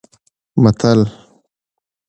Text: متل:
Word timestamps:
متل: 0.61 0.99